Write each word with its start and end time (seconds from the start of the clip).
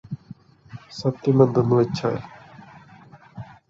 സത്യമെന്താന്നുവെച്ചാല് 0.91 2.21